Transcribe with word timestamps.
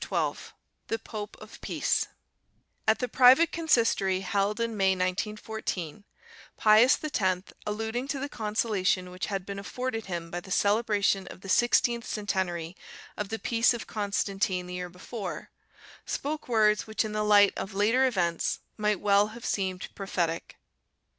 '"XII 0.03 0.33
THE 0.87 0.97
POPE 0.97 1.37
OF 1.39 1.61
PEACE 1.61 2.07
At 2.87 2.97
the 2.97 3.07
private 3.07 3.51
consistory 3.51 4.21
held 4.21 4.59
in 4.59 4.75
May 4.75 4.93
1914, 4.95 6.05
Pius 6.57 6.97
X, 7.03 7.53
alluding 7.67 8.07
to 8.07 8.17
the 8.17 8.27
consolation 8.27 9.11
which 9.11 9.27
had 9.27 9.45
been 9.45 9.59
afforded 9.59 10.07
him 10.07 10.31
by 10.31 10.39
the 10.39 10.49
celebration 10.49 11.27
of 11.27 11.41
the 11.41 11.49
sixteenth 11.49 12.07
centenary 12.07 12.75
of 13.15 13.29
the 13.29 13.37
Peace 13.37 13.75
of 13.75 13.85
Constantine 13.85 14.65
the 14.65 14.73
year 14.73 14.89
before, 14.89 15.51
spoke 16.03 16.47
words 16.47 16.87
which 16.87 17.05
in 17.05 17.11
the 17.11 17.21
light 17.21 17.53
of 17.55 17.75
later 17.75 18.07
events 18.07 18.61
might 18.77 18.99
well 18.99 19.27
have 19.27 19.45
seemed 19.45 19.87
prophetic. 19.93 20.57